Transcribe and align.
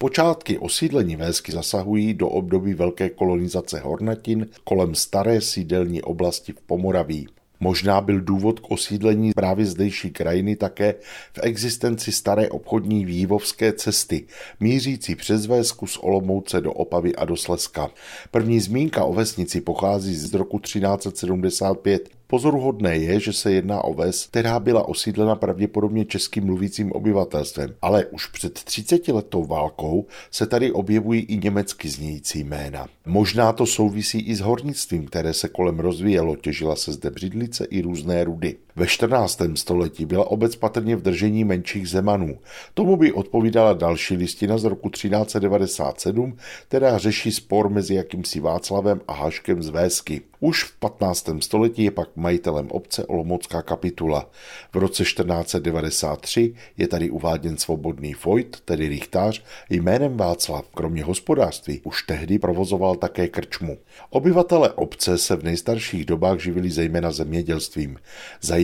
Počátky 0.00 0.58
osídlení 0.58 1.16
Vésky 1.16 1.52
zasahují 1.52 2.14
do 2.14 2.28
období 2.28 2.74
velké 2.74 3.10
kolonizace 3.10 3.80
Hornatin 3.80 4.48
kolem 4.64 4.94
staré 4.94 5.40
sídelní 5.40 6.02
oblasti 6.02 6.52
v 6.52 6.60
Pomoraví. 6.60 7.28
Možná 7.60 8.00
byl 8.00 8.20
důvod 8.20 8.60
k 8.60 8.70
osídlení 8.70 9.32
právě 9.32 9.66
zdejší 9.66 10.10
krajiny 10.10 10.56
také 10.56 10.94
v 11.32 11.38
existenci 11.42 12.12
staré 12.12 12.48
obchodní 12.48 13.04
vývovské 13.04 13.72
cesty, 13.72 14.26
mířící 14.60 15.14
přes 15.14 15.46
Vésku 15.46 15.86
z 15.86 15.98
Olomouce 15.98 16.60
do 16.60 16.72
Opavy 16.72 17.16
a 17.16 17.24
do 17.24 17.36
Slezska. 17.36 17.90
První 18.30 18.60
zmínka 18.60 19.04
o 19.04 19.12
vesnici 19.12 19.60
pochází 19.60 20.14
z 20.14 20.34
roku 20.34 20.58
1375 20.58 22.15
Pozoruhodné 22.26 22.96
je, 22.96 23.20
že 23.20 23.32
se 23.32 23.52
jedná 23.52 23.84
o 23.84 23.94
ves, 23.94 24.26
která 24.26 24.60
byla 24.60 24.88
osídlena 24.88 25.34
pravděpodobně 25.34 26.04
českým 26.04 26.44
mluvícím 26.44 26.92
obyvatelstvem, 26.92 27.74
ale 27.82 28.06
už 28.06 28.26
před 28.26 28.52
30 28.64 29.08
letou 29.08 29.44
válkou 29.44 30.06
se 30.30 30.46
tady 30.46 30.72
objevují 30.72 31.20
i 31.20 31.36
německy 31.36 31.88
znějící 31.88 32.44
jména. 32.44 32.86
Možná 33.06 33.52
to 33.52 33.66
souvisí 33.66 34.18
i 34.18 34.36
s 34.36 34.40
hornictvím, 34.40 35.06
které 35.06 35.32
se 35.32 35.48
kolem 35.48 35.78
rozvíjelo, 35.78 36.36
těžila 36.36 36.76
se 36.76 36.92
zde 36.92 37.10
břidlice 37.10 37.64
i 37.64 37.80
různé 37.80 38.24
rudy. 38.24 38.56
Ve 38.78 38.86
14. 38.86 39.40
století 39.54 40.06
byla 40.06 40.30
obec 40.30 40.56
patrně 40.56 40.96
v 40.96 41.02
držení 41.02 41.44
menších 41.44 41.88
zemanů. 41.88 42.38
Tomu 42.74 42.96
by 42.96 43.12
odpovídala 43.12 43.72
další 43.72 44.16
listina 44.16 44.58
z 44.58 44.64
roku 44.64 44.88
1397, 44.88 46.36
která 46.68 46.98
řeší 46.98 47.32
spor 47.32 47.68
mezi 47.68 47.94
jakýmsi 47.94 48.40
Václavem 48.40 49.00
a 49.08 49.12
Haškem 49.12 49.62
z 49.62 49.68
Vésky. 49.68 50.20
Už 50.40 50.64
v 50.64 50.76
15. 50.78 51.28
století 51.40 51.84
je 51.84 51.90
pak 51.90 52.08
majitelem 52.16 52.68
obce 52.70 53.06
Olomoucká 53.06 53.62
kapitula. 53.62 54.30
V 54.72 54.76
roce 54.76 55.02
1493 55.02 56.54
je 56.76 56.88
tady 56.88 57.10
uváděn 57.10 57.56
svobodný 57.56 58.14
Vojt, 58.24 58.60
tedy 58.64 58.88
richtář, 58.88 59.42
jménem 59.70 60.16
Václav. 60.16 60.64
Kromě 60.74 61.04
hospodářství 61.04 61.80
už 61.84 62.02
tehdy 62.02 62.38
provozoval 62.38 62.96
také 62.96 63.28
krčmu. 63.28 63.78
Obyvatele 64.10 64.72
obce 64.72 65.18
se 65.18 65.36
v 65.36 65.44
nejstarších 65.44 66.04
dobách 66.04 66.40
živili 66.40 66.70
zejména 66.70 67.10
zemědělstvím. 67.10 67.98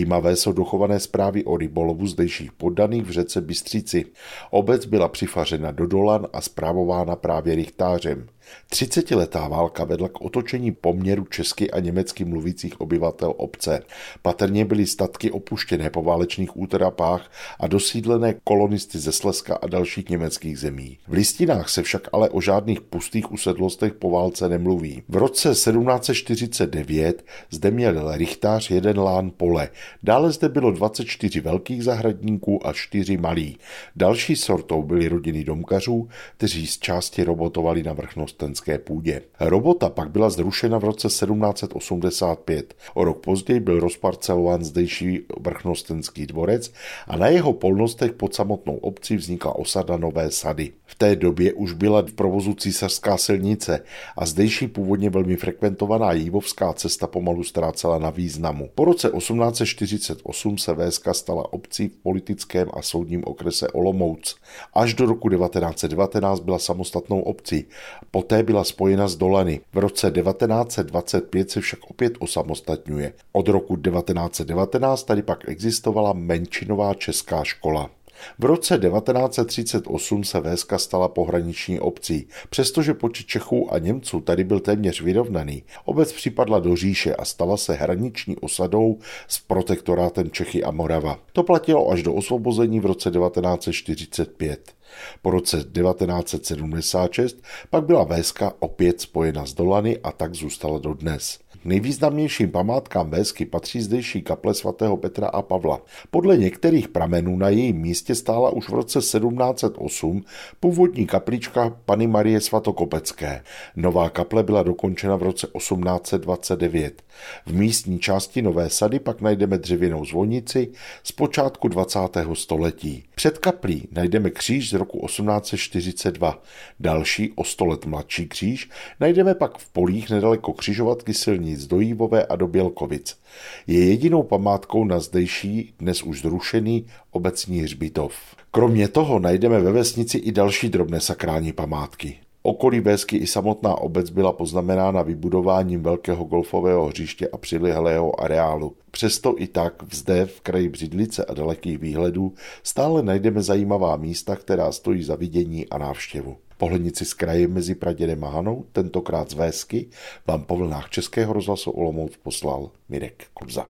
Zajímavé 0.00 0.36
jsou 0.36 0.52
dochované 0.52 1.00
zprávy 1.00 1.44
o 1.44 1.56
rybolovu 1.56 2.06
zdejších 2.06 2.52
poddaných 2.52 3.02
v 3.02 3.10
řece 3.10 3.40
Bystříci. 3.40 4.04
Obec 4.50 4.86
byla 4.86 5.08
přifařena 5.08 5.70
do 5.70 5.86
Dolan 5.86 6.26
a 6.32 6.40
zprávována 6.40 7.16
právě 7.16 7.54
richtářem. 7.54 8.26
Třicetiletá 8.68 9.48
válka 9.48 9.84
vedla 9.84 10.08
k 10.08 10.20
otočení 10.20 10.72
poměru 10.72 11.24
česky 11.24 11.70
a 11.70 11.80
německy 11.80 12.24
mluvících 12.24 12.80
obyvatel 12.80 13.34
obce. 13.36 13.82
Patrně 14.22 14.64
byly 14.64 14.86
statky 14.86 15.30
opuštěné 15.30 15.90
po 15.90 16.02
válečných 16.02 16.56
útrapách 16.56 17.30
a 17.60 17.66
dosídlené 17.66 18.34
kolonisty 18.44 18.98
ze 18.98 19.12
Slezska 19.12 19.58
a 19.62 19.66
dalších 19.66 20.08
německých 20.08 20.58
zemí. 20.58 20.98
V 21.08 21.12
listinách 21.12 21.68
se 21.68 21.82
však 21.82 22.08
ale 22.12 22.30
o 22.30 22.40
žádných 22.40 22.80
pustých 22.80 23.32
usedlostech 23.32 23.92
po 23.92 24.10
válce 24.10 24.48
nemluví. 24.48 25.02
V 25.08 25.16
roce 25.16 25.48
1749 25.48 27.24
zde 27.50 27.70
měl 27.70 28.16
richtář 28.16 28.70
jeden 28.70 28.98
lán 28.98 29.30
pole. 29.36 29.68
Dále 30.02 30.32
zde 30.32 30.48
bylo 30.48 30.70
24 30.70 31.40
velkých 31.40 31.84
zahradníků 31.84 32.66
a 32.66 32.72
4 32.72 33.16
malí. 33.16 33.58
Další 33.96 34.36
sortou 34.36 34.82
byly 34.82 35.08
rodiny 35.08 35.44
domkařů, 35.44 36.08
kteří 36.36 36.66
z 36.66 36.78
části 36.78 37.24
robotovali 37.24 37.82
na 37.82 37.92
vrchnost 37.92 38.39
vrchnostenské 38.40 38.78
půdě. 38.78 39.22
Robota 39.40 39.90
pak 39.90 40.10
byla 40.10 40.30
zrušena 40.30 40.78
v 40.78 40.84
roce 40.84 41.08
1785. 41.08 42.74
O 42.94 43.04
rok 43.04 43.20
později 43.20 43.60
byl 43.60 43.80
rozparcelován 43.80 44.64
zdejší 44.64 45.20
vrchnostenský 45.40 46.26
dvorec 46.26 46.72
a 47.06 47.16
na 47.16 47.26
jeho 47.26 47.52
polnostech 47.52 48.12
pod 48.12 48.34
samotnou 48.34 48.76
obcí 48.76 49.16
vznikla 49.16 49.56
osada 49.56 49.96
Nové 49.96 50.30
Sady. 50.30 50.72
V 50.86 50.94
té 50.94 51.16
době 51.16 51.52
už 51.52 51.72
byla 51.72 52.02
v 52.02 52.12
provozu 52.12 52.54
císařská 52.54 53.16
silnice 53.16 53.82
a 54.16 54.26
zdejší 54.26 54.68
původně 54.68 55.10
velmi 55.10 55.36
frekventovaná 55.36 56.12
Jívovská 56.12 56.72
cesta 56.72 57.06
pomalu 57.06 57.44
ztrácela 57.44 57.98
na 57.98 58.10
významu. 58.10 58.70
Po 58.74 58.84
roce 58.84 59.10
1848 59.10 60.58
se 60.58 60.74
Véska 60.74 61.14
stala 61.14 61.52
obcí 61.52 61.88
v 61.88 61.96
politickém 61.96 62.68
a 62.72 62.82
soudním 62.82 63.22
okrese 63.24 63.68
Olomouc. 63.68 64.36
Až 64.74 64.94
do 64.94 65.06
roku 65.06 65.28
1919 65.28 66.40
byla 66.40 66.58
samostatnou 66.58 67.20
obcí. 67.20 67.64
Poté 68.10 68.19
poté 68.20 68.42
byla 68.42 68.64
spojena 68.64 69.08
s 69.08 69.16
Dolany. 69.16 69.60
V 69.72 69.78
roce 69.78 70.10
1925 70.10 71.50
se 71.50 71.60
však 71.60 71.78
opět 71.90 72.12
osamostatňuje. 72.18 73.12
Od 73.32 73.48
roku 73.48 73.76
1919 73.76 75.04
tady 75.04 75.22
pak 75.22 75.48
existovala 75.48 76.12
menšinová 76.12 76.94
česká 76.94 77.44
škola. 77.44 77.90
V 78.38 78.44
roce 78.44 78.78
1938 78.78 80.24
se 80.24 80.40
Véska 80.40 80.78
stala 80.78 81.08
pohraniční 81.08 81.80
obcí. 81.80 82.26
Přestože 82.50 82.94
počet 82.94 83.26
Čechů 83.26 83.74
a 83.74 83.78
Němců 83.78 84.20
tady 84.20 84.44
byl 84.44 84.60
téměř 84.60 85.00
vyrovnaný, 85.00 85.62
obec 85.84 86.12
připadla 86.12 86.58
do 86.58 86.76
říše 86.76 87.14
a 87.14 87.24
stala 87.24 87.56
se 87.56 87.74
hraniční 87.74 88.36
osadou 88.36 88.98
s 89.28 89.38
protektorátem 89.38 90.30
Čechy 90.30 90.64
a 90.64 90.70
Morava. 90.70 91.18
To 91.32 91.42
platilo 91.42 91.90
až 91.90 92.02
do 92.02 92.14
osvobození 92.14 92.80
v 92.80 92.86
roce 92.86 93.10
1945. 93.10 94.79
Po 95.22 95.30
roce 95.30 95.56
1976 95.56 97.42
pak 97.70 97.84
byla 97.84 98.04
Véska 98.04 98.52
opět 98.58 99.00
spojena 99.00 99.46
s 99.46 99.54
Dolany 99.54 99.98
a 99.98 100.12
tak 100.12 100.34
zůstala 100.34 100.78
dodnes. 100.78 101.38
Nejvýznamnějším 101.64 102.50
památkám 102.50 103.10
Vésky 103.10 103.46
patří 103.46 103.80
zdejší 103.80 104.22
kaple 104.22 104.54
svatého 104.54 104.96
Petra 104.96 105.28
a 105.28 105.42
Pavla. 105.42 105.80
Podle 106.10 106.36
některých 106.36 106.88
pramenů 106.88 107.36
na 107.36 107.48
jejím 107.48 107.76
místě 107.76 108.14
stála 108.14 108.50
už 108.50 108.68
v 108.68 108.72
roce 108.72 108.98
1708 108.98 110.24
původní 110.60 111.06
kaplička 111.06 111.76
Pany 111.84 112.06
Marie 112.06 112.40
Svatokopecké. 112.40 113.42
Nová 113.76 114.10
kaple 114.10 114.42
byla 114.42 114.62
dokončena 114.62 115.16
v 115.16 115.22
roce 115.22 115.46
1829. 115.56 117.02
V 117.46 117.52
místní 117.52 117.98
části 117.98 118.42
Nové 118.42 118.70
sady 118.70 118.98
pak 118.98 119.20
najdeme 119.20 119.58
dřevěnou 119.58 120.04
zvonici 120.04 120.68
z 121.02 121.12
počátku 121.12 121.68
20. 121.68 121.98
století. 122.34 123.04
Před 123.14 123.38
kaplí 123.38 123.88
najdeme 123.92 124.30
kříž 124.30 124.70
z 124.70 124.72
roku 124.80 125.06
1842. 125.06 126.42
Další 126.80 127.32
o 127.34 127.44
100 127.44 127.66
let 127.66 127.86
mladší 127.86 128.28
kříž 128.28 128.70
najdeme 129.00 129.34
pak 129.34 129.58
v 129.58 129.72
polích 129.72 130.10
nedaleko 130.10 130.52
křižovatky 130.52 131.14
silnic 131.14 131.66
do 131.66 131.80
Jívové 131.80 132.26
a 132.26 132.36
do 132.36 132.46
Bělkovic. 132.46 133.18
Je 133.66 133.88
jedinou 133.88 134.22
památkou 134.22 134.84
na 134.84 135.00
zdejší, 135.00 135.74
dnes 135.78 136.02
už 136.02 136.20
zrušený, 136.20 136.86
obecní 137.10 137.60
hřbitov. 137.60 138.14
Kromě 138.50 138.88
toho 138.88 139.18
najdeme 139.18 139.60
ve 139.60 139.72
vesnici 139.72 140.18
i 140.18 140.32
další 140.32 140.68
drobné 140.68 141.00
sakrální 141.00 141.52
památky. 141.52 142.18
Okolí 142.42 142.80
Vésky 142.80 143.16
i 143.16 143.26
samotná 143.26 143.74
obec 143.74 144.10
byla 144.10 144.32
poznamenána 144.32 145.02
vybudováním 145.02 145.82
velkého 145.82 146.24
golfového 146.24 146.86
hřiště 146.86 147.28
a 147.28 147.36
přilehlého 147.36 148.20
areálu. 148.20 148.76
Přesto 148.90 149.34
i 149.38 149.46
tak 149.46 149.74
zde 149.92 150.26
v 150.26 150.40
kraji 150.40 150.68
Břidlice 150.68 151.24
a 151.24 151.34
dalekých 151.34 151.78
výhledů 151.78 152.34
stále 152.62 153.02
najdeme 153.02 153.42
zajímavá 153.42 153.96
místa, 153.96 154.36
která 154.36 154.72
stojí 154.72 155.02
za 155.02 155.14
vidění 155.16 155.68
a 155.68 155.78
návštěvu. 155.78 156.36
Pohlednici 156.56 157.04
z 157.04 157.14
kraje 157.14 157.48
mezi 157.48 157.74
Pradědem 157.74 158.24
a 158.24 158.28
Hanou, 158.28 158.64
tentokrát 158.72 159.30
z 159.30 159.34
Vésky, 159.34 159.86
vám 160.26 160.44
po 160.44 160.56
vlnách 160.56 160.90
Českého 160.90 161.32
rozhlasu 161.32 161.70
Olomouc 161.70 162.16
poslal 162.22 162.70
Mirek 162.88 163.26
Kurza. 163.34 163.58